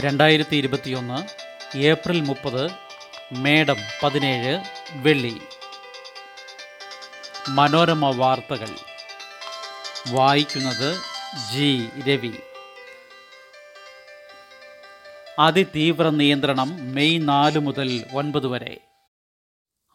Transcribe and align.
രണ്ടായിരത്തി 0.00 0.56
ഇരുപത്തിയൊന്ന് 0.56 1.44
ഏപ്രിൽ 1.78 2.20
മുപ്പത് 2.20 2.70
മേഡം 3.32 3.76
പതിനേഴ് 4.02 4.60
വെള്ളി. 4.92 5.40
മനോരമ 7.48 8.16
വാർത്തകൾ. 8.16 8.68
വായിക്കുന്നത് 10.08 10.96
ജി. 11.52 11.88
രവി. 12.08 12.32
അതിതീവ്ര 15.38 16.10
നിയന്ത്രണം 16.10 16.94
മെയ് 16.94 17.28
നാല് 17.28 17.58
മുതൽ 17.58 18.04
ഒൻപത് 18.14 18.46
വരെ. 18.46 18.80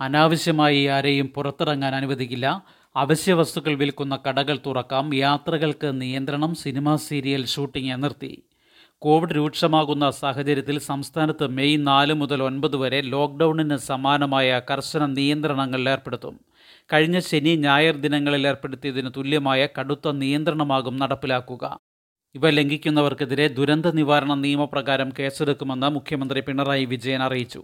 അനാവശ്യമായി 0.02 0.86
ആരെയും 0.86 1.28
പുറത്തിറങ്ങാൻ 1.28 1.96
അനുവദിക്കില്ല. 1.96 2.66
അവശ്യ 2.96 3.34
വസ്തുക്കൾ 3.34 3.74
വിൽക്കുന്ന 3.74 4.20
കടകൾ 4.28 4.60
തുറക്കാം. 4.66 5.14
യാത്രകൾക്ക് 5.14 6.02
നിയന്ത്രണം 6.02 6.56
സിനിമാ 6.56 6.96
സീരിയൽ 6.96 7.46
ഷൂട്ടിംഗ് 7.46 8.04
നിർത്തി. 8.04 8.49
കോവിഡ് 9.02 9.36
രൂക്ഷമാകുന്ന 9.36 10.10
സാഹചര്യത്തിൽ 10.10 10.80
സംസ്ഥാനത്ത് 10.80 11.48
മെയ് 11.48 11.88
നാല് 11.88 12.14
മുതൽ 12.14 12.44
ഒൻപത് 12.44 12.76
വരെ 12.76 13.02
ലോക്ക്ഡൌണിന് 13.02 13.78
സമാനമായ 13.78 14.62
കർശന 14.72 15.06
നിയന്ത്രണങ്ങൾ 15.06 15.90
ഏർപ്പെടുത്തും. 15.90 16.40
കഴിഞ്ഞ 16.94 17.20
ശനി 17.20 17.56
ഞായർ 17.56 17.96
ദിനങ്ങളിൽ 17.96 18.48
ഏർപ്പെടുത്തിയതിന് 18.48 19.10
തുല്യമായ 19.18 19.68
കടുത്ത 19.80 20.12
നിയന്ത്രണമാകും 20.12 20.98
നടപ്പിലാക്കുക. 20.98 21.80
ഇവ 22.36 22.50
ലംഘിക്കുന്നവർക്കെതിരെ 22.50 23.48
ദുരന്ത 23.48 23.86
നിവാരണ 23.86 24.34
നിയമപ്രകാരം 24.34 25.10
കേസെടുക്കുമെന്ന് 25.20 25.88
മുഖ്യമന്ത്രി 25.88 26.40
പിണറായി 26.40 26.86
വിജയൻ 26.86 27.24
അറിയിച്ചു. 27.24 27.64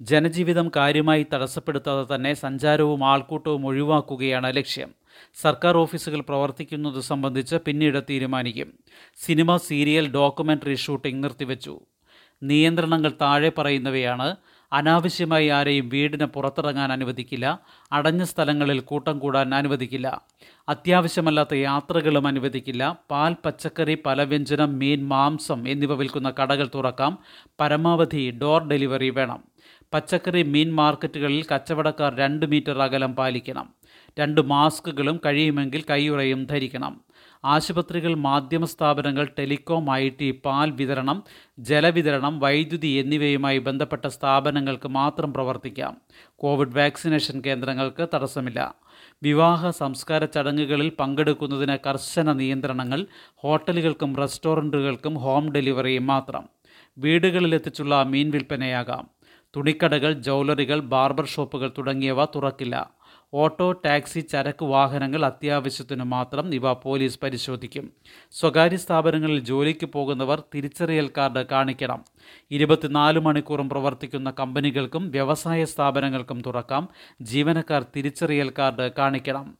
ജനജീവിതം 0.00 0.70
കാര്യമായി 0.76 1.26
തടസ്സപ്പെടുത്താതെ 1.34 2.14
തന്നെ 2.14 2.34
സഞ്ചാരവും 2.34 3.04
ആൾക്കൂട്ടവും 3.04 3.66
ഒഴിവാക്കുകയാണ് 3.66 4.56
ലക്ഷ്യം. 4.56 5.03
സർക്കാർ 5.42 5.76
ഓഫീസുകൾ 5.76 6.20
പ്രവർത്തിക്കുന്നത് 6.20 7.00
സംബന്ധിച്ച് 7.00 7.56
പിന്നീട് 7.56 8.02
തീരുമാനിക്കും. 8.10 8.72
സിനിമ 9.26 9.56
സീരിയൽ 9.56 10.12
ഡോക്യുമെന്ററി 10.12 10.74
ഷൂട്ടിംഗ് 10.74 11.24
നിർത്തിവെച്ചു. 11.24 11.80
നിയന്ത്രണങ്ങൾ 12.42 13.12
താഴെ 13.20 13.52
പറയുന്നവയാണ് 13.58 14.36
അനാവശ്യമായി 14.72 15.48
ആരെയും 15.48 15.88
വീടിന് 15.88 16.24
പുറത്തിറങ്ങാൻ 16.24 16.92
അനുവദിക്കില്ല 16.92 17.58
അടഞ്ഞ 17.92 18.24
സ്ഥലങ്ങളിൽ 18.24 18.80
കൂട്ടം 18.80 19.18
കൂടാൻ 19.18 19.54
അനുവദിക്കില്ല 19.54 20.22
അത്യാവശ്യമല്ലാത്ത 20.68 21.54
യാത്രകളും 21.54 22.26
അനുവദിക്കില്ല 22.26 22.96
പാൽ 23.10 23.36
പച്ചക്കറി 23.44 23.98
പലവ്യഞ്ജനം 24.06 24.78
മീൻ 24.78 25.08
മാംസം 25.08 25.68
എന്നിവ 25.68 25.94
വിൽക്കുന്ന 25.94 26.30
കടകൾ 26.30 26.70
തുറക്കാം 26.74 27.18
പരമാവധി 27.60 28.30
ഡോർ 28.30 28.68
ഡെലിവറി 28.68 29.10
വേണം. 29.10 29.44
പച്ചക്കറി 29.94 30.42
മീൻ 30.42 30.74
മാർക്കറ്റുകളിൽ 30.74 31.44
കച്ചവടക്കാർ 31.54 32.14
രണ്ട് 32.14 32.46
മീറ്റർ 32.46 32.82
അകലം 32.82 33.16
പാലിക്കണം. 33.16 33.74
രണ്ട് 34.20 34.40
മാസ്കുകളും 34.40 35.20
കഴിയുമെങ്കിൽ 35.26 35.84
കൈയുറയും 35.90 36.46
ധരിക്കണം. 36.46 37.00
ആശുപത്രികൾ 37.44 38.14
മാധ്യമ 38.14 38.64
സ്ഥാപനങ്ങൾ 38.64 39.28
ടെലികോം 39.38 39.92
ഐ 39.92 40.08
ടി 40.08 40.40
പാൽ 40.44 40.70
വിതരണം 40.70 41.22
ജലവിതരണം 41.58 42.40
വൈദ്യുതി 42.40 42.86
എന്നിവയുമായി 42.86 43.58
ബന്ധപ്പെട്ട 43.58 44.06
സ്ഥാപനങ്ങൾക്ക് 44.06 44.88
മാത്രം 44.88 45.32
പ്രവർത്തിക്കാം. 45.32 45.96
കോവിഡ് 46.36 46.76
വാക്സിനേഷൻ 46.76 47.42
കേന്ദ്രങ്ങൾക്ക് 47.46 48.08
തടസ്സമില്ല. 48.14 48.74
വിവാഹ 49.22 49.70
സംസ്കാര 49.70 50.24
ചടങ്ങുകളിൽ 50.24 50.92
പങ്കെടുക്കുന്നതിന് 51.00 51.78
കർശന 51.86 52.32
നിയന്ത്രണങ്ങൾ 52.32 53.06
ഹോട്ടലുകൾക്കും 53.36 54.16
റെസ്റ്റോറന്റുകൾക്കും 54.16 55.14
ഹോം 55.14 55.52
ഡെലിവറിയും 55.52 56.06
മാത്രം. 56.06 56.48
വീടുകളിലെത്തിച്ചുള്ള 56.98 58.02
മീൻ 58.02 58.30
വിൽപ്പനയാകാം. 58.30 59.08
തുണിക്കടകൾ 59.56 60.12
ജൗലറികൾ 60.12 60.80
ബാർബർ 60.80 61.26
ഷോപ്പുകൾ 61.26 61.72
തുടങ്ങിയവ 61.78 62.24
തുറക്കില്ല. 62.24 62.90
ഓട്ടോ 63.34 63.72
ടാക്സി 63.72 64.20
ചരക്ക് 64.20 64.64
വാഹനങ്ങൾ 64.64 65.24
അത്യാവശ്യത്തിന് 65.24 66.04
മാത്രം 66.04 66.54
ഇവ 66.54 66.72
പോലീസ് 66.72 67.18
പരിശോധിക്കും. 67.22 67.92
സ്വകാര്യ 68.32 68.76
സ്ഥാപനങ്ങളിൽ 68.76 69.38
ജോലിക്ക് 69.38 69.86
പോകുന്നവർ 69.86 70.42
തിരിച്ചറിയൽ 70.54 71.10
കാർഡ് 71.16 71.46
കാണിക്കണം. 71.46 72.04
ഇരുപത്തിനാല് 72.50 73.18
മണിക്കൂറും 73.18 73.68
പ്രവർത്തിക്കുന്ന 73.68 74.30
കമ്പനികൾക്കും 74.30 75.10
വ്യവസായ 75.10 75.64
സ്ഥാപനങ്ങൾക്കും 75.64 76.42
തുറക്കാം. 76.46 76.88
ജീവനക്കാർ 77.22 77.86
തിരിച്ചറിയൽ 77.96 78.52
കാർഡ് 78.58 78.92
കാണിക്കണം. 78.98 79.58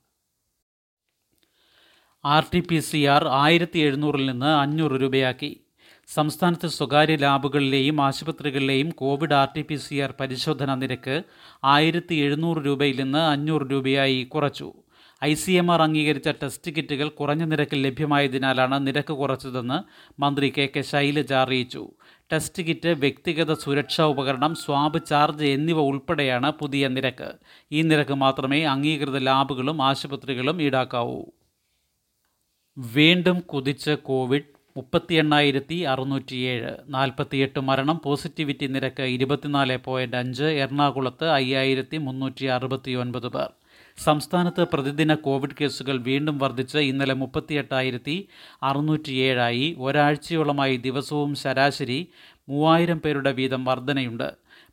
R 2.24 2.44
T 2.54 2.60
P 2.60 2.78
C 2.78 3.04
R 3.04 3.28
ആയിരത്തി 3.28 3.78
എഴുന്നൂറിൽ 3.78 4.30
നിന്ന് 4.30 4.46
അഞ്ഞൂറ് 4.46 4.92
രൂപയാക്കി. 4.92 5.63
സംസ്ഥാനത്തെ 6.08 6.68
സ്വകാര്യ 6.68 7.16
ലാബുകളിലെയും 7.16 8.00
ആശുപത്രികളിലെയും 8.00 8.90
Covid 8.90 9.34
R 9.34 9.48
T 9.56 9.62
P 9.62 9.74
C 9.74 9.94
R 9.94 10.14
പരിശോധനാ 10.20 10.74
നിരക്ക് 10.74 11.22
ആയിരത്തി 11.64 12.14
എഴുന്നൂറ് 12.14 12.66
രൂപയിൽ 12.66 13.00
നിന്ന് 13.02 13.18
അഞ്ഞൂറ് 13.18 13.70
രൂപയായി 13.70 14.22
കുറച്ചു. 14.24 14.72
ഐ 15.24 15.34
സി 15.34 15.52
എം 15.52 15.72
ആർ 15.72 15.82
അംഗീകരിച്ച 15.82 16.28
ടെസ്റ്റ് 16.28 16.70
കിറ്റുകൾ 16.70 17.08
കുറഞ്ഞ 17.08 17.44
നിരക്കിൽ 17.44 17.86
ലഭ്യമായതിനാലാണ് 17.86 18.86
നിരക്ക് 18.86 19.12
കുറച്ചതെന്ന് 19.12 19.78
മന്ത്രി 20.20 20.52
കെ 20.58 20.68
കെ 20.76 20.80
ശൈലജ 20.80 21.32
അറിയിച്ചു. 21.32 21.90
ടെസ്റ്റ് 22.32 22.62
കിറ്റ് 22.62 22.88
വ്യക്തിഗത 22.88 23.52
സുരക്ഷാ 23.52 24.04
ഉപകരണം 24.04 24.54
സ്വാബ് 24.54 25.06
ചാർജ് 25.06 25.44
എന്നിവ 25.44 25.78
ഉൾപ്പെടെയാണ് 25.78 26.52
പുതിയ 26.52 26.88
നിരക്ക്. 26.88 27.32
ഈ 27.72 27.82
നിരക്ക് 27.82 28.14
മാത്രമേ 28.14 28.62
അംഗീകൃത 28.62 29.18
ലാബുകളും 29.18 29.82
ആശുപത്രികളും 29.82 30.62
ഈടാക്കാവൂ. 30.62 31.24
വീണ്ടും 32.78 33.40
കുതിച്ച് 33.40 33.90
കോവിഡ് 33.90 34.53
മുപ്പത്തി 34.76 35.14
എണ്ണായിരത്തി 35.14 35.74
അറുന്നൂറ്റിയേഴ് 35.74 36.70
നാൽപ്പത്തിയെട്ട് 36.88 37.60
മരണം. 37.60 38.00
പോസിറ്റിവിറ്റി 38.04 38.66
നിരക്ക് 38.66 39.02
ഇരുപത്തിനാല് 39.02 39.78
പോയിന്റ് 39.84 40.16
അഞ്ച്. 40.16 40.44
എറണാകുളത്ത് 40.44 41.24
അയ്യായിരത്തി 41.24 41.96
മുന്നൂറ്റി 41.96 42.46
അറുപത്തി 42.46 42.90
ഒൻപത് 42.90 43.28
പേർ. 43.28 43.50
സംസ്ഥാനത്ത് 44.04 44.66
പ്രതിദിന 44.72 45.14
കോവിഡ് 45.14 45.56
കേസുകൾ 45.60 45.96
വീണ്ടും 45.96 46.38
വർദ്ധിച്ച് 46.38 46.78
ഇന്നലെ 46.78 47.14
മുപ്പത്തിയെട്ടായിരത്തി 47.14 48.28
അറുന്നൂറ്റിയേഴായി 48.62 49.76
ഒരാഴ്ചയോളമായി 49.78 50.76
ദിവസവും 50.76 51.34
ശരാശരി 51.34 52.08
മൂവായിരം 52.48 53.00
പേരുടെ 53.00 53.32
വീതം 53.32 53.64
വർധനയുണ്ട്. 53.64 54.32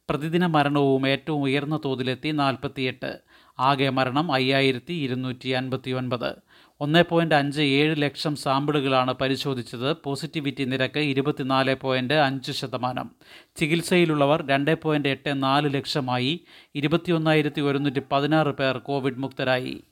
പ്രതിദിന 0.10 0.46
മരണവും 0.46 1.08
ഏറ്റവും 1.08 1.42
ഉയർന്ന 1.42 1.80
തോതിലെത്തി 1.86 2.30
നാൽപ്പത്തിയെട്ട്. 2.30 3.20
ആകെ 3.60 3.90
മരണം 3.90 4.32
അയ്യായിരത്തി 4.32 4.94
ഇരുന്നൂറ്റി 4.94 5.50
അൻപത്തി 5.50 5.92
ഒൻപത് 5.92 6.32
ഒന്ന് 6.82 7.04
പോയിന്റ് 7.10 7.36
അഞ്ച് 7.36 7.62
ഏഴ് 7.62 7.96
ലക്ഷം 7.98 8.36
സാമ്പിളുകളാണ് 8.36 9.14
പരിശോധിച്ചത്. 9.14 9.98
പോസിറ്റിവിറ്റി 10.04 10.64
നിരക്ക് 10.64 11.00
ഇരുപത്തിനാല് 11.00 11.76
പോയിന്റ് 11.76 12.14
അഞ്ച് 12.14 12.52
ശതമാനം. 12.52 13.12
ചികിത്സയിലുള്ളവർ 13.56 14.48
രണ്ട് 14.48 14.82
പോയിന്റ് 14.82 15.10
എട്ട് 15.10 15.44
നാല് 15.44 15.74
ലക്ഷമായി 15.74 16.40
ഇരുപത്തിയൊന്നായിരത്തി 16.76 17.62
ഒരുന്നൂറ്റി 17.62 18.02
പതിനാറ് 18.12 18.48
പേർ 18.48 18.78
കോവിഡ് 18.78 19.18
മുക്തരായി. 19.18 19.84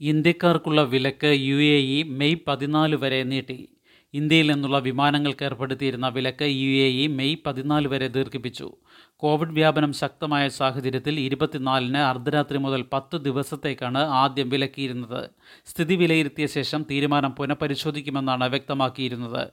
ഇന്ത്യക്കാർക്കുള്ള 0.00 0.82
വിലക്ക് 0.82 1.26
യു 1.26 1.56
എ 1.56 1.76
ഇ 1.78 2.02
മെയ് 2.02 2.36
പതിനാല് 2.48 2.96
വരെ 2.96 3.22
നീട്ടി. 3.22 3.75
ഇന്ത്യയിൽ 4.18 4.48
നിന്നുള്ള 4.52 4.78
വിമാനങ്ങൾക്ക് 4.78 5.44
ഏർപ്പെടുത്തിയിരുന്ന 5.44 6.08
വിലക്ക് 6.08 6.46
യു 6.60 6.72
എ 6.84 6.88
ഇ 7.02 7.06
മെയ് 7.06 7.36
പതിനാല് 7.46 7.88
വരെ 7.88 8.08
ദീർഘിപ്പിച്ചു. 8.08 8.68
കോവിഡ് 9.16 9.54
വ്യാപനം 9.58 9.92
ശക്തമായ 9.92 10.48
സാഹചര്യത്തിൽ 10.48 11.14
ഇരുപത്തിനാലിന് 11.20 12.00
അർദ്ധരാത്രി 12.10 12.58
മുതൽ 12.58 12.82
പത്ത് 12.92 13.16
ദിവസത്തേക്കാണ് 13.16 13.98
ആദ്യം 13.98 14.48
വിലക്കിയിരുന്നത്. 14.48 15.22
സ്ഥിതി 15.66 15.94
വിലയിരുത്തിയ 15.94 16.46
ശേഷം 16.46 16.86
തീരുമാനം 16.90 17.30
പുനഃപരിശോധിക്കുമെന്നാണ് 17.30 18.48
വ്യക്തമാക്കിയിരുന്നത്. 18.48 19.44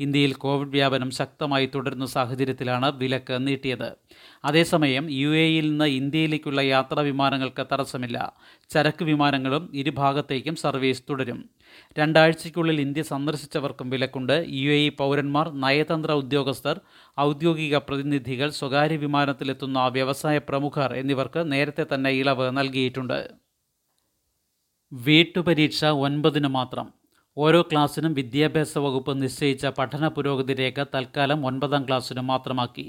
ഇന്ത്യയിൽ 0.00 0.32
കോവിഡ് 0.32 0.74
വ്യാപനം 0.76 1.10
ശക്തമായി 1.10 1.68
തുടരുന്ന 1.74 2.06
സാഹചര്യത്തിലാണ് 2.06 2.90
വിലക്ക് 2.92 3.46
നീട്ടിയത്. 3.46 3.88
അതേസമയം 4.44 5.06
യു 5.10 5.28
എയിൽ 5.28 5.68
നിന്ന് 5.70 5.84
ഇന്ത്യയിലേക്കുള്ള 5.84 6.60
യാത്രാ 6.60 7.02
വിമാനങ്ങൾക്ക് 7.02 7.66
തടസ്സമില്ല. 7.72 8.18
ചരക്ക് 8.70 9.04
വിമാനങ്ങളും 9.04 9.70
ഇരുഭാഗത്തേക്കും 9.74 10.56
സർവീസ് 10.56 11.02
തുടരും. 11.10 11.40
രണ്ടാഴ്ചയ്ക്കുള്ളിൽ 11.96 12.78
ഇന്ത്യ 12.80 13.02
സന്ദർശിച്ചവർക്കും 13.02 13.90
വിലക്കുണ്ട്. 13.90 14.36
യു 14.58 14.70
എ 14.70 14.80
ഇ 14.86 14.90
പൗരന്മാർ 15.00 15.48
നയതന്ത്ര 15.64 16.12
ഉദ്യോഗസ്ഥർ 16.22 16.76
ഔദ്യോഗിക 17.18 17.76
പ്രതിനിധികൾ 17.88 18.50
സ്വകാര്യ 18.52 18.96
വിമാനത്തിലെത്തുന്ന 18.96 19.60
വ്യവസായ 19.88 20.38
പ്രമുഖർ 20.48 20.92
എന്നിവർക്ക് 20.94 21.52
നേരത്തെ 21.52 21.86
തന്നെ 21.92 22.10
ഇളവ് 22.20 22.48
നൽകിയിട്ടുണ്ട്. 22.58 23.18
വീട്ടുപരീക്ഷ 24.92 25.80
ഒൻപതിന് 26.06 26.48
മാത്രം. 26.56 26.88
ഓരോ 27.36 27.62
ക്ലാസ്സിനും 27.62 28.14
വിദ്യാഭ്യാസ 28.14 28.78
വകുപ്പ് 28.78 29.22
നിശ്ചയിച്ച 29.22 29.66
പഠന 29.76 30.08
പുരോഗതി 30.08 30.54
രേഖ 30.54 30.84
തൽക്കാലം 30.94 31.46
ഒൻപതാം 31.46 31.82
ക്ലാസ്സിന് 31.86 32.20
മാത്രമാക്കി. 32.30 32.84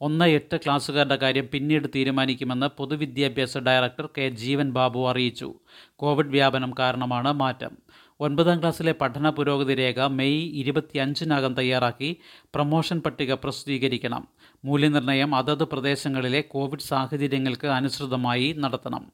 ഒന്ന് 0.00 0.24
എട്ട് 0.38 0.56
ക്ലാസ്സുകാരുടെ 0.56 1.16
കാര്യം 1.16 1.46
പിന്നീട് 1.52 1.88
തീരുമാനിക്കുമെന്ന് 1.94 2.68
പൊതുവിദ്യാഭ്യാസ 2.78 3.58
ഡയറക്ടർ 3.68 4.08
കെ 4.16 4.28
ജീവൻ 4.42 4.68
ബാബു 4.72 5.08
അറിയിച്ചു. 5.10 5.48
കോവിഡ് 5.96 6.28
വ്യാപനം 6.28 6.72
കാരണമാണ് 6.78 7.32
മാറ്റം. 7.42 7.72
ഒൻപതാം 8.20 8.60
ക്ലാസ്സിലെ 8.60 8.92
പഠന 8.92 9.30
പുരോഗതി 9.30 9.74
രേഖ 9.74 10.00
മെയ് 10.00 10.48
ഇരുപത്തിയഞ്ചിനകം 10.48 11.54
തയ്യാറാക്കി 11.54 12.16
പ്രമോഷൻ 12.26 13.00
പട്ടിക 13.00 13.34
പ്രസിദ്ധീകരിക്കണം. 13.34 14.28
മൂല്യനിർണയം 14.64 15.34
അതത് 15.34 15.64
പ്രദേശങ്ങളിലെ 15.64 16.40
കോവിഡ് 16.40 16.80
സാഹചര്യങ്ങൾക്ക് 16.80 17.66
അനുസൃതമായി 17.66 18.54
നടത്തണം. 18.58 19.12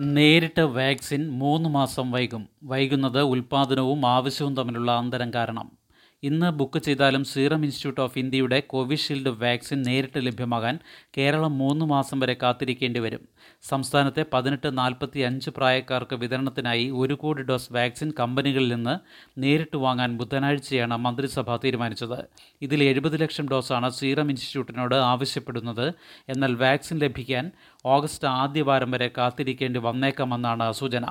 നേരിട്ട് 0.00 0.60
വാക്സിൻ 0.60 1.30
മൂന്ന് 1.30 1.68
മാസം 1.68 2.10
വൈകും. 2.10 2.48
വൈകുന്നത് 2.64 3.20
ഉൽപ്പാദനവും 3.20 4.06
ആവശ്യവും 4.06 4.56
തമ്മിലുള്ള 4.56 4.92
അന്തരം 4.92 5.34
കാരണം. 5.34 5.83
ഇന്ന് 6.24 6.50
ബുക്ക് 6.50 6.78
ചെയ്താലും 6.78 7.24
സീറം 7.24 7.64
ഇൻസ്റ്റിറ്റ്യൂട്ട് 7.64 8.00
ഓഫ് 8.00 8.18
ഇന്ത്യയുടെ 8.18 8.60
കോവിഷീൽഡ് 8.60 9.28
വാക്സിൻ 9.28 9.82
നേരിട്ട് 9.82 10.26
ലഭ്യമാകാൻ 10.26 10.78
കേരളം 11.18 11.58
മൂന്ന് 11.58 11.84
മാസം 11.84 12.20
വരെ 12.20 12.36
കാത്തിരിക്കേണ്ടി 12.42 13.00
വരും. 13.00 13.28
സംസ്ഥാനത്തെ 13.62 14.24
പതിനെട്ട് 14.32 14.78
നാൽപ്പത്തി 14.78 15.18
അഞ്ച് 15.18 15.50
പ്രായക്കാർക്ക് 15.50 16.16
വിതരണത്തിനായി 16.16 16.90
ഒരു 16.90 17.14
കോടി 17.14 17.42
ഡോസ് 17.42 17.72
വാക്സിൻ 17.72 18.12
കമ്പനികളിൽ 18.20 18.74
നിന്ന് 18.74 18.94
നേരിട്ട് 19.40 19.76
വാങ്ങാൻ 19.76 20.16
ബുധനാഴ്ചയാണ് 20.16 20.96
മന്ത്രിസഭ 20.96 21.56
തീരുമാനിച്ചത്. 21.56 22.18
ഇതിൽ 22.62 22.84
എഴുപത് 22.84 23.20
ലക്ഷം 23.20 23.48
ഡോസാണ് 23.48 23.90
സീറം 23.90 24.30
ഇൻസ്റ്റിറ്റ്യൂട്ടിനോട് 24.30 24.94
ആവശ്യപ്പെടുന്നത്. 24.94 25.86
എന്നാൽ 26.28 26.54
വാക്സിൻ 26.54 26.98
ലഭിക്കാൻ 26.98 27.52
ഓഗസ്റ്റ് 27.86 28.28
ആദ്യവാരം 28.28 28.90
വരെ 28.90 29.10
കാത്തിരിക്കേണ്ടി 29.18 29.80
വന്നേക്കാമെന്നാണ് 29.80 30.72
സൂചന. 30.72 31.06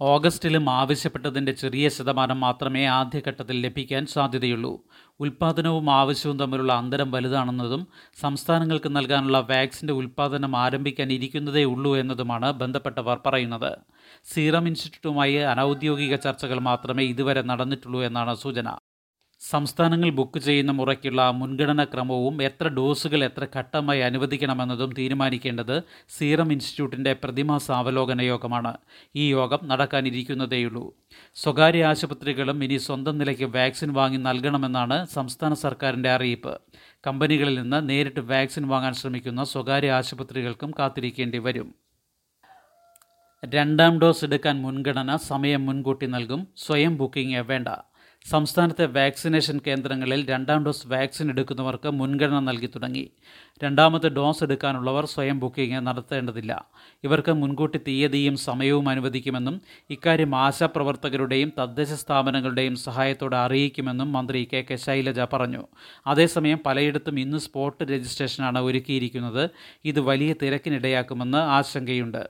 ഓഗസ്റ്റിലും 0.00 0.70
ആവശ്യപ്പെട്ടതിന്റെ 0.70 1.52
ചെറിയ 1.52 1.88
ശതമാനം 1.88 2.40
മാത്രമേ 2.40 2.86
ആദ്യഘട്ടത്തിൽ 2.86 3.60
ലഭിക്കാൻ 3.60 4.06
സാധ്യതയുള്ളൂ. 4.06 4.84
ഉൽപ്പാദനവും 5.20 5.90
ആവശ്യവും 5.90 6.38
തമ്മിലുള്ള 6.38 6.72
അന്തരം 6.72 7.10
വലുതാണെന്നതും 7.10 7.86
സംസ്ഥാനങ്ങൾക്ക് 8.20 8.96
നൽകാനുള്ള 8.96 9.38
വാക്സിന്റെ 9.40 9.94
ഉൽപ്പാദനം 9.94 10.56
ആരംഭിക്കാൻ 10.56 11.12
ഇരിക്കുന്നതേ 11.12 11.64
ഉള്ളൂ 11.64 11.96
എന്നതുമാണ് 11.96 12.52
ബന്ധപ്പെട്ടവർ 12.52 13.20
പറയുന്നത്. 13.26 13.78
സീറം 14.24 14.66
ഇൻസ്റ്റിറ്റ്യൂട്ടുമായി 14.66 15.34
അനൌദ്യോഗിക 15.34 16.14
ചർച്ചകൾ 16.16 16.58
മാത്രമേ 16.58 17.04
ഇതുവരെ 17.04 17.42
നടന്നിട്ടുള്ളൂ 17.42 18.02
എന്നാണ് 18.02 18.34
സൂചന. 18.34 18.76
സംസ്ഥാനങ്ങൾ 19.50 20.10
ബുക്ക് 20.10 20.38
ചെയ്യുന്ന 20.38 20.72
മുറയ്ക്കുള്ള 20.72 21.30
മുൻഗണനാ 21.30 21.84
ക്രമവും 21.84 22.42
എത്ര 22.42 22.68
ഡോസുകൾ 22.68 23.24
എത്ര 23.24 23.46
ഘട്ടമായി 23.56 24.00
അനുവദിക്കണമെന്നതും 24.00 24.92
തീരുമാനിക്കേണ്ടത് 24.98 25.82
സീറം 26.08 26.52
ഇൻസ്റ്റിറ്റ്യൂട്ടിന്റെ 26.52 27.12
പ്രതിമാസ 27.12 27.70
അവലോകന 27.70 28.20
യോഗമാണ്. 28.22 28.72
ഈ 29.16 29.30
യോഗം 29.30 29.58
നടക്കാനിരിക്കുന്നതേയുള്ളൂ. 29.64 30.94
സ്വകാര്യ 31.34 31.84
ആശുപത്രികളും 31.84 32.64
ഇനി 32.64 32.76
സ്വന്തം 32.76 33.18
നിലയ്ക്ക് 33.18 33.44
വാക്സിൻ 33.44 33.92
വാങ്ങി 33.92 34.16
നൽകണമെന്നാണ് 34.16 35.06
സംസ്ഥാന 35.06 35.54
സർക്കാരിന്റെ 35.54 36.10
അറിയിപ്പ്. 36.10 36.60
കമ്പനികളിൽ 37.06 37.62
നിന്ന് 37.62 37.88
നേരിട്ട് 37.88 38.20
വാക്സിൻ 38.20 38.68
വാങ്ങാൻ 38.68 38.94
ശ്രമിക്കുന്ന 38.94 39.44
സ്വകാര്യ 39.44 39.92
ആശുപത്രികൾക്കും 39.92 40.70
കാത്തിരിക്കേണ്ടി 40.78 41.38
വരും. 41.38 41.74
രണ്ടാം 43.44 44.00
ഡോസ് 44.00 44.24
എടുക്കാൻ 44.24 44.62
മുൻഗണന 44.62 45.16
സമയം 45.16 45.66
മുൻകൂട്ടി 45.66 46.06
നൽകും. 46.06 46.48
സ്വയം 46.56 46.96
ബുക്കിംഗ് 46.96 47.38
വേണ്ട. 47.38 47.68
സംസ്ഥാനത്തെ 48.26 48.84
വാക്സിനേഷൻ 48.86 49.60
കേന്ദ്രങ്ങളിൽ 49.66 50.26
രണ്ടാം 50.30 50.64
ഡോസ് 50.64 50.86
വാക്സിൻ 50.88 51.30
എടുക്കുന്നവർക്ക് 51.30 51.88
മുൻഗണന 51.88 52.38
നൽകി 52.38 52.66
തുടങ്ങി. 52.66 53.10
രണ്ടാമത്തെ 53.62 54.08
ഡോസ് 54.08 54.44
എടുക്കാനുള്ളവർ 54.44 55.04
സ്വയം 55.06 55.40
ബുക്കിംഗ് 55.40 55.86
നടത്തേണ്ടതില്ല. 55.86 56.66
ഇവർക്ക് 57.04 57.32
മുൻകൂട്ടി 57.32 57.80
തീയതിയും 57.88 58.36
സമയവും 58.36 58.88
അനുവദിക്കുമെന്നും 58.88 59.60
ഇക്കാര്യം 59.90 60.34
ആശാപ്രവർത്തകരുടെയും 60.34 61.52
തദ്ദേശ 61.58 61.92
സ്ഥാപനങ്ങളുടെയും 61.92 62.76
സഹായത്തോടെ 62.76 63.36
അറിയിക്കുമെന്നും 63.36 64.12
മന്ത്രി 64.12 64.48
കെ 64.52 64.64
കെ 64.70 64.76
ശൈലജ 64.76 65.20
പറഞ്ഞു. 65.20 65.62
അതേസമയം 66.06 66.60
പലയിടത്തും 66.66 67.20
ഇന്ന് 67.20 67.38
സ്പോട്ട് 67.38 67.84
രജിസ്ട്രേഷനാണ് 67.84 68.58
ഒരുക്കിയിരിക്കുന്നത്. 68.58 69.50
ഇത് 69.84 70.00
വലിയ 70.00 70.32
തിരക്കിനിടയാക്കുമെന്ന് 70.42 71.38
ആശങ്കയുണ്ട്. 71.38 72.28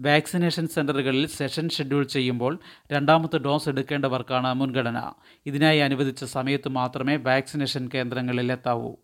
വാക്സിനേഷൻ 0.00 0.68
സെന്ററുകളിൽ 0.68 1.26
സെഷൻ 1.26 1.68
ഷെഡ്യൂൾ 1.68 2.04
ചെയ്യുമ്പോൾ 2.04 2.58
രണ്ടാമത്തെ 2.92 3.38
ഡോസ് 3.38 3.68
എടുക്കേണ്ടവർക്കാണ് 3.68 4.54
മുൻഗണന. 4.54 5.12
ഇതിനായി 5.46 5.78
അനുവദിച്ച 5.78 6.24
സമയത്ത് 6.24 6.68
മാത്രമേ 6.68 7.16
വാക്സിനേഷൻ 7.16 7.90
കേന്ദ്രങ്ങളിൽ 7.94 8.52
എത്താവൂ. 8.52 8.94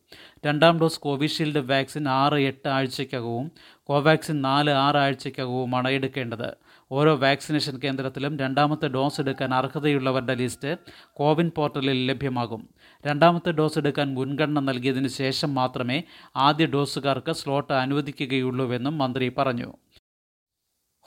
രണ്ടാം 0.47 0.81
ഡോസ് 0.81 1.00
കോവിഷീൽഡ് 1.00 1.59
വാക്സിൻ 1.59 2.09
ആറ് 2.09 2.35
എട്ട് 2.35 2.69
ആഴ്ചയ്ക്കകവും 2.69 3.50
കോവാക്സിൻ 3.85 4.43
നാല് 4.43 4.70
ആറ് 4.70 4.97
ആഴ്ചയ്ക്കകവുമാണ് 4.97 5.88
എടുക്കേണ്ടത്. 5.88 6.55
ഓരോ 6.93 7.17
വാക്സിനേഷൻ 7.17 7.79
കേന്ദ്രത്തിലും 7.79 8.38
രണ്ടാമത്തെ 8.38 8.88
ഡോസ് 8.88 9.20
എടുക്കാൻ 9.20 9.55
അർഹതയുള്ളവരുടെ 9.55 10.35
ലിസ്റ്റ് 10.35 10.76
കോവിൻ 11.12 11.50
പോർട്ടലിൽ 11.56 12.06
ലഭ്യമാകും. 12.06 12.69
രണ്ടാമത്തെ 13.06 13.53
ഡോസ് 13.53 13.79
എടുക്കാൻ 13.79 14.14
മുൻഗണന 14.14 14.61
നൽകിയതിനു 14.61 15.09
ശേഷം 15.09 15.55
മാത്രമേ 15.55 16.03
ആദ്യ 16.37 16.67
ഡോസുകാർക്ക് 16.67 17.32
സ്ലോട്ട് 17.32 17.73
അനുവദിക്കുകയുള്ളൂവെന്നും 17.73 18.99
മന്ത്രി 18.99 19.29
പറഞ്ഞു. 19.29 19.73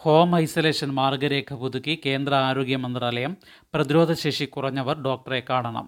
ഹോം 0.01 0.35
ഐസൊലേഷൻ 0.35 0.89
മാർഗരേഖ 0.97 1.53
പുതുക്കി 1.53 1.93
കേന്ദ്ര 2.05 2.33
ആരോഗ്യ 2.47 2.75
മന്ത്രാലയം 2.75 3.37
പ്രതിരോധശേഷി 3.73 4.45
കുറഞ്ഞവർ 4.45 4.95
ഡോക്ടറെ 5.01 5.39
കാണണം. 5.49 5.85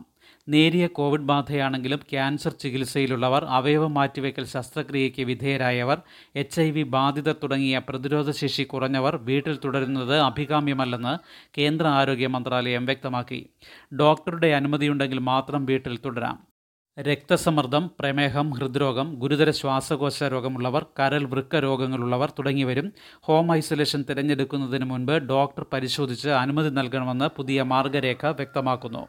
നേരിയ 0.48 0.88
കോവിഡ് 0.88 1.28
ബാധയാണെങ്കിലും 1.32 2.02
ക്യാൻസർ 2.12 2.54
ചികിത്സയിലുള്ളവർ 2.62 3.46
അവയവ 3.46 3.88
മാറ്റിവെക്കൽ 3.88 4.46
ശസ്ത്രക്രിയയ്ക്ക് 4.46 5.24
വിധേയരായവർ 5.24 6.00
എച്ച് 6.36 6.62
ഐ 6.62 6.72
വി 6.72 6.84
ബാധിതർ 6.84 7.36
തുടങ്ങിയ 7.44 7.82
പ്രതിരോധശേഷി 7.90 8.64
കുറഞ്ഞവർ 8.64 9.16
വീട്ടിൽ 9.30 9.60
തുടരുന്നത് 9.66 10.16
അഭികാമ്യമല്ലെന്ന് 10.20 11.16
കേന്ദ്ര 11.60 11.88
ആരോഗ്യ 11.88 12.28
മന്ത്രാലയം 12.28 12.86
വ്യക്തമാക്കി. 12.86 13.42
ഡോക്ടറുടെ 14.00 14.48
അനുമതിയുണ്ടെങ്കിൽ 14.48 15.20
മാത്രം 15.20 15.66
വീട്ടിൽ 15.66 15.98
തുടരാം. 15.98 16.47
രക്തസമ്മർദ്ദം 16.98 17.92
പ്രമേഹം 18.00 18.52
ഹൃദ്രോഗം 18.52 19.16
ഗുരുതര 19.16 19.52
ശ്വാസകോശ 19.52 20.24
രോഗമുള്ളവർ 20.24 20.86
കരൾ 21.00 21.26
വൃക്ക 21.26 21.56
രോഗങ്ങളുള്ളവർ 21.56 22.30
തുടങ്ങിയവരും 22.30 22.94
ഹോം 23.22 23.56
ഐസൊലേഷൻ 23.56 24.06
തിരഞ്ഞെടുക്കുന്നതിന് 24.10 24.86
മുൻപ് 24.86 25.12
ഡോക്ടർ 25.12 25.66
പരിശോധിച്ച് 25.74 26.30
അനുമതി 26.30 26.70
നൽകണമെന്ന് 26.70 27.26
പുതിയ 27.26 27.62
മാർഗരേഖ 27.62 28.26
വ്യക്തമാക്കുന്നു. 28.26 29.08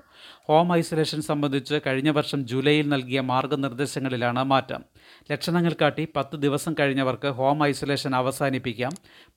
ഹോം 0.48 0.76
ഐസൊലേഷൻ 0.76 1.22
സംബന്ധിച്ച് 1.22 1.80
കഴിഞ്ഞ 1.86 2.10
വർഷം 2.10 2.46
ജൂലൈയിൽ 2.46 2.88
നൽകിയ 2.88 3.20
മാർഗനിർദ്ദേശങ്ങളിലാണ് 3.20 4.44
മാറ്റം. 4.44 4.84
ലക്ഷണങ്ങൾ 5.32 5.76
കാട്ടി 5.80 6.08
പത്ത് 6.16 6.36
ദിവസം 6.36 6.74
കഴിഞ്ഞവർക്ക് 6.80 7.28
ഹോം 7.28 7.66
ഐസൊലേഷൻ 7.66 8.16
അവസാനിപ്പിക്കാം. 8.16 8.92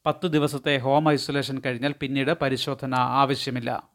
പത്ത് 0.05 0.27
ദിവസത്തെ 0.27 0.77
ഹോം 0.77 1.11
ഐസൊലേഷൻ 1.11 1.61
കഴിഞ്ഞാൽ 1.65 1.93
പിന്നീട് 1.99 2.33
പരിശോധന 2.41 2.95
ആവശ്യമില്ല. 2.95 3.90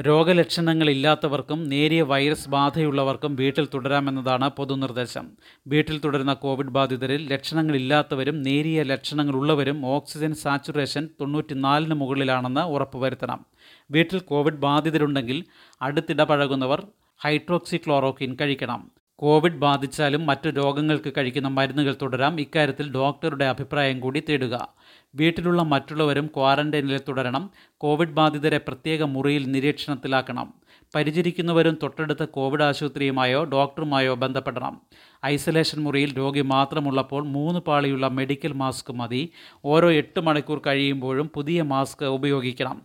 രോഗലക്ഷണങ്ങളില്ലാത്തവർക്കും 0.00 1.68
നേരിയ 1.68 2.02
വൈറസ് 2.02 2.48
ബാധയുള്ളവർക്കും 2.48 3.36
വീട്ടിൽ 3.36 3.68
തുടരാമെന്നതാണ് 3.74 4.50
പൊതുനിർദ്ദേശം. 4.50 5.30
വീട്ടിൽ 5.66 5.98
തുടരുന്ന 5.98 6.32
കോവിഡ് 6.32 6.66
ബാധിതരിൽ 6.66 7.32
ലക്ഷണങ്ങളില്ലാത്തവരും 7.32 8.42
നേരിയ 8.42 8.82
ലക്ഷണങ്ങളുള്ളവരും 8.82 9.86
ഓക്സിജൻ 9.86 10.34
സാച്ചുറേഷൻ 10.34 11.08
തൊണ്ണൂറ്റിനാലിന് 11.20 11.94
മുകളിലാണെന്ന് 11.94 12.60
ഉറപ്പുവരുത്തണം. 12.60 13.44
വീട്ടിൽ 13.90 14.20
കോവിഡ് 14.20 14.62
ബാധിതരുണ്ടെങ്കിൽ 14.66 15.44
അടുത്തിടപഴകുന്നവർ 15.82 16.86
ഹൈഡ്രോക്സി 17.24 17.76
ക്ലോറോക്കിൻ 17.76 18.36
കഴിക്കണം. 18.40 18.97
കോവിഡ് 19.20 19.52
ബാധിച്ചാലും 19.52 20.26
മറ്റു 20.26 20.48
രോഗങ്ങൾക്ക് 20.48 21.12
കഴിക്കുന്ന 21.16 21.48
മരുന്നുകൾ 21.48 21.96
തുടരാം. 22.02 22.40
ഇക്കാര്യത്തിൽ 22.40 22.92
ഡോക്ടറുടെ 22.92 23.44
അഭിപ്രായം 23.44 24.00
കൂടി 24.00 24.22
തേടുക. 24.28 24.68
വീട്ടിലുള്ള 25.14 25.62
മറ്റുള്ളവരും 25.62 26.26
ക്വാറന്റൈനിൽ 26.26 27.00
തുടരണം. 27.08 27.50
കോവിഡ് 27.76 28.08
ബാധിതരെ 28.08 28.58
പ്രത്യേക 28.58 29.02
മുറിയിൽ 29.02 29.52
നിരീക്ഷണത്തിലാക്കണം. 29.52 30.54
പരിചരിക്കുന്നവരും 30.94 31.78
തൊട്ടടുത്ത 31.82 32.24
കോവിഡ് 32.24 32.62
ആശുപത്രിയുമായോ 32.62 33.44
ഡോക്ടറുമായോ 33.44 34.14
ബന്ധപ്പെടണം. 34.14 34.80
ഐസൊലേഷൻ 35.26 35.82
മുറിയിൽ 35.82 36.16
രോഗി 36.16 36.40
മാത്രമുള്ളപ്പോൾ 36.40 37.24
മൂന്ന് 37.24 37.60
പാളിയുള്ള 37.60 38.08
മെഡിക്കൽ 38.08 38.52
മാസ്ക് 38.52 38.92
മതി. 38.92 39.32
ഓരോ 39.64 39.92
എട്ട് 39.92 40.20
മണിക്കൂർ 40.20 40.62
കഴിയുമ്പോഴും 40.66 41.30
പുതിയ 41.34 41.62
മാസ്ക് 41.62 42.04
ഉപയോഗിക്കണം. 42.04 42.82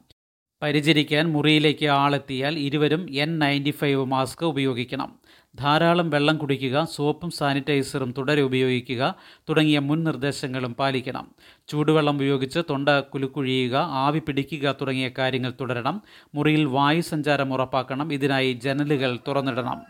പരിചരിക്കാൻ 0.61 1.31
മുറിയിലേക്ക് 1.31 1.85
ആളെത്തിയാൽ 1.85 2.59
ഇരുവരും 2.59 3.07
എൻ 3.11 3.39
നയന്റി 3.39 3.69
ഫൈവ് 3.69 4.05
മാസ്ക് 4.05 4.45
ഉപയോഗിക്കണം. 4.45 5.19
ധാരാളം 5.55 6.09
വെള്ളം 6.09 6.37
കുടിക്കുക 6.37 6.83
സോപ്പും 6.83 7.31
സാനിറ്റൈസറും 7.31 8.13
തുടരെ 8.17 8.41
ഉപയോഗിക്കുക 8.41 9.15
തുടങ്ങിയ 9.49 9.79
മുൻ 9.79 10.03
നിർദ്ദേശങ്ങളും 10.03 10.73
പാലിക്കണം. 10.73 11.31
ചൂടുവെള്ളം 11.67 12.15
ഉപയോഗിച്ച് 12.15 12.59
തൊണ്ട 12.69 12.89
കുലുക്കുഴിയുക 12.89 13.75
ആവി 13.75 14.19
പിടിക്കുക 14.19 14.75
തുടങ്ങിയ 14.81 15.09
കാര്യങ്ങൾ 15.17 15.53
തുടരണം. 15.61 16.01
മുറിയിൽ 16.35 16.65
വായു 16.65 17.01
സഞ്ചാരം 17.01 17.53
ഉറപ്പാക്കണം. 17.53 18.13
ഇതിനായി 18.13 18.53
ജനലുകൾ 18.53 19.19
തുറന്നിടണം. 19.27 19.81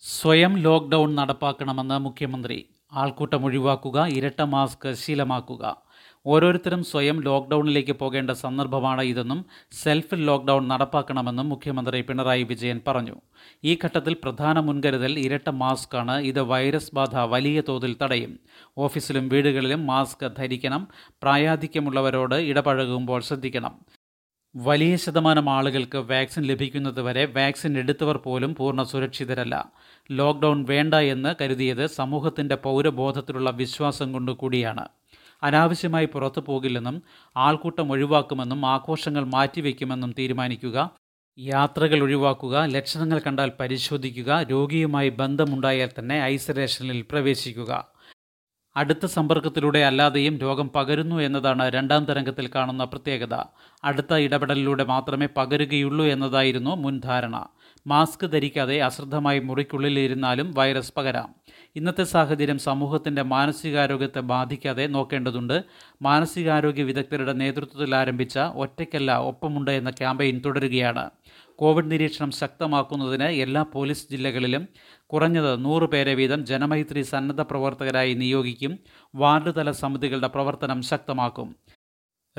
സ്വയം 0.00 0.56
ലോക്ക്ഡൗൺ 0.56 1.14
നടപ്പാക്കണമെന്ന് 1.14 1.98
മുഖ്യമന്ത്രി. 1.98 2.68
ആൾക്കൂട്ടം 2.92 3.44
ഒഴിവാക്കുക 3.44 4.06
ഇരട്ട 4.06 4.42
മാസ്ക് 4.42 4.94
ശീലമാക്കുക. 4.94 5.85
ഓരോരുത്തരും 6.26 6.84
സ്വയം 6.84 7.20
ലോക്ക്ഡൌണിലേക്ക് 7.20 7.92
പോകേണ്ട 7.92 8.30
സന്ദർഭമാണ് 8.30 9.02
ഇതെന്നും 9.02 9.46
സെൽഫ് 9.72 10.14
ലോക്ക്ഡൌൺ 10.14 10.68
നടപ്പാക്കണമെന്നും 10.68 11.48
മുഖ്യമന്ത്രി 11.48 12.00
പിണറായി 12.00 12.42
വിജയൻ 12.42 12.80
പറഞ്ഞു. 12.86 13.14
ഈ 13.64 13.78
ഘട്ടത്തിൽ 13.84 14.16
പ്രധാന 14.24 14.60
മുൻകരുതൽ 14.60 15.18
ഇരട്ട 15.18 15.50
മാസ്കാണ്. 15.50 16.18
ഇത് 16.18 16.40
വൈറസ് 16.40 16.94
ബാധ 16.94 17.16
വലിയ 17.16 17.62
തോതിൽ 17.68 17.96
തടയും. 18.02 18.38
ഓഫീസിലും 18.78 19.28
വീടുകളിലും 19.28 19.86
മാസ്ക് 19.86 20.32
ധരിക്കണം. 20.38 20.88
പ്രായാധിക്യമുള്ളവരോട് 21.22 22.34
ഇടപഴകുമ്പോൾ 22.34 23.20
ശ്രദ്ധിക്കണം. 23.20 23.78
വലിയ 24.56 24.96
ശതമാനം 24.96 25.50
ആളുകൾക്ക് 25.50 25.98
വാക്സിൻ 25.98 26.42
ലഭിക്കുന്നതുവരെ 26.42 27.24
വാക്സിൻ 27.24 27.78
എടുത്തവർ 27.78 28.16
പോലും 28.16 28.54
പൂർണ 28.54 28.82
സുരക്ഷിതരല്ല. 28.82 29.72
ലോക്ക്ഡൗൺ 30.10 30.66
വേണ്ട 30.68 30.94
എന്ന് 30.94 31.34
കരുതിയത് 31.40 31.86
സമൂഹത്തിന്റെ 31.86 32.54
പൗരബോധത്തിലുള്ള 32.54 33.50
വിശ്വാസം 33.50 34.12
കൊണ്ട് 34.12 34.32
കൂടിയാണ് 34.32 34.88
അനാവശ്യമായി 35.42 36.06
പുറത്തു 36.06 36.40
പോകില്ലെന്നും 36.40 37.02
ആൾക്കൂട്ടം 37.36 37.90
ഒഴിവാക്കുമെന്നും 37.90 38.66
ആഘോഷങ്ങൾ 38.66 39.24
മാറ്റിവെക്കുമെന്നും 39.24 40.14
തീരുമാനിക്കുക. 40.18 40.90
യാത്രകൾ 41.38 42.02
ഒഴിവാക്കുക 42.02 42.64
ലക്ഷണങ്ങൾ 42.64 43.18
കണ്ടാൽ 43.18 43.52
പരിശോധിക്കുക 43.60 44.42
രോഗിയുമായി 44.42 45.08
ബന്ധമുണ്ടായാൽ 45.08 45.88
തന്നെ 45.98 46.20
ഐസൊലേഷനിൽ 46.20 47.02
പ്രവേശിക്കുക. 47.02 47.96
അടുത്ത 48.76 49.06
സമ്പർക്കത്തിലൂടെ 49.06 49.78
അല്ലാതെയും 49.78 50.38
രോഗം 50.38 50.68
പകരുന്നു 50.68 51.16
എന്നതാണ് 51.16 51.68
രണ്ടാം 51.68 52.04
തരംഗത്തിൽ 52.04 52.50
കാണുന്ന 52.54 52.84
പ്രത്യേകത. 52.84 53.44
അടുത്ത 53.84 54.14
ഇടപെടലിലൂടെ 54.14 54.84
മാത്രമേ 54.84 55.28
പകരുകയുള്ളൂ 55.36 56.04
എന്നതായിരുന്നു 56.04 56.70
മുൻധാരണ. 56.70 57.46
മാസ്ക് 57.86 58.30
ധരിക്കാതെ 58.30 58.82
അശ്രദ്ധമായി 58.82 59.38
മുറിക്കുള്ളിൽ 59.38 59.98
ഇരുന്നാലും 59.98 60.52
വൈറസ് 60.54 60.92
പകരാം. 60.96 61.34
ഇന്നത്തെ 61.76 62.04
സാഹചര്യം 62.04 62.58
സമൂഹത്തിന്റെ 62.58 63.22
മാനസികാരോഗ്യത്തെ 63.22 64.20
ബാധിക്കാതെ 64.20 64.86
നോക്കേണ്ടതുണ്ട്. 64.86 65.64
മാനസികാരോഗ്യ 66.02 66.82
വിദഗ്ധരുടെ 66.82 67.32
നേതൃത്വത്തിൽ 67.32 67.94
ആരംഭിച്ച 67.94 68.38
ഒറ്റയ്ക്കല്ല 68.38 69.18
ഒപ്പമുണ്ട് 69.18 69.70
എന്ന 69.70 69.90
ക്യാമ്പയിൻ 69.90 70.42
തുടരുകയാണ്. 70.44 71.10
കോവിഡ് 71.56 71.90
നിരീക്ഷണം 71.90 72.30
ശക്തമാക്കുന്നതിന് 72.30 73.24
എല്ലാ 73.24 73.62
പോലീസ് 73.62 74.06
ജില്ലകളിലും 74.10 74.68
കുറഞ്ഞത് 75.06 75.64
നൂറ് 75.64 75.82
പേരെ 75.82 76.14
വീതം 76.14 76.46
ജനമൈത്രി 76.46 77.02
സന്നദ്ധ 77.02 77.40
പ്രവർത്തകരായി 77.40 78.14
നിയോഗിക്കും. 78.14 78.78
വാർഡ് 79.14 79.54
തല 79.56 79.70
സമിതികളുടെ 79.70 80.26
പ്രവർത്തനം 80.26 80.82
ശക്തമാക്കും. 80.82 81.56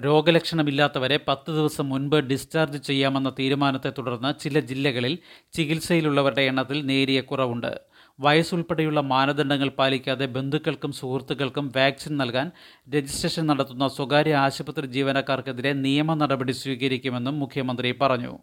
രോഗലക്ഷണമില്ലാത്തവരെ 0.05 1.17
പത്ത് 1.27 1.51
ദിവസം 1.51 1.89
മുൻപ് 1.89 2.15
ഡിസ്ചാർജ് 2.15 2.79
ചെയ്യാമെന്ന 2.87 3.29
തീരുമാനത്തെ 3.39 3.91
തുടർന്ന് 3.97 4.31
ചില 4.39 4.59
ജില്ലകളിൽ 4.59 5.13
ചികിത്സയിലുള്ളവരുടെ 5.53 6.41
എണ്ണത്തിൽ 6.41 6.85
നേരിയ 6.85 7.21
കുറവുണ്ട്. 7.21 7.71
വയസ്സുൾപ്പെടെയുള്ള 8.19 8.99
മാനദണ്ഡങ്ങൾ 9.13 9.69
പാലിക്കാതെ 9.79 10.25
ബന്ധുക്കൾക്കും 10.25 10.91
സുഹൃത്തുക്കൾക്കും 10.91 11.65
വാക്സിൻ 11.75 12.13
നൽകാൻ 12.17 12.51
രജിസ്ട്രേഷൻ 12.95 13.45
നടത്തുന്ന 13.47 13.87
സ്വകാര്യ 13.87 14.35
ആശുപത്രി 14.35 14.87
ജീവനക്കാർക്കെതിരെ 14.87 15.73
നിയമ 15.85 16.13
നടപടി 16.13 16.51
സ്വീകരിക്കുമെന്നും 16.51 17.39
മുഖ്യമന്ത്രി 17.39 17.91
പറഞ്ഞു. 18.01 18.33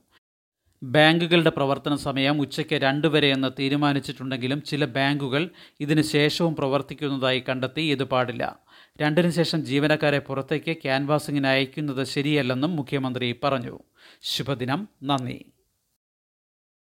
ബാങ്കുകളുടെ 0.83 1.51
പ്രവർത്തന 1.51 1.95
സമയം 1.95 2.41
ഉച്ചയ്ക്ക് 2.41 2.77
രണ്ട് 2.83 3.07
വരെയെന്ന് 3.07 3.51
തീരുമാനിച്ചിട്ടുണ്ടെങ്കിലും 3.59 4.63
ചില 4.63 4.85
ബാങ്കുകൾ 4.97 5.43
ഇതിന് 5.81 6.03
ശേഷവും 6.15 6.57
പ്രവർത്തിക്കുന്നതായി 6.57 7.41
കണ്ടെത്തി 7.49 7.83
ഇത് 7.95 8.05
പാടില്ല. 8.05 8.45
രണ്ടിന് 9.01 9.31
ശേഷം 9.31 9.65
ജീവനക്കാരെ 9.65 10.19
പുറത്തേക്ക് 10.19 10.77
ക്യാൻവാസിങ്ങിന് 10.77 11.47
അയക്കുന്നത് 11.47 12.07
ശരിയല്ലെന്നും 12.07 12.77
മുഖ്യമന്ത്രി 12.77 13.41
പറഞ്ഞു. 13.45 13.79
ശുഭദിനം. 14.23 14.89
നന്ദി. 15.03 15.54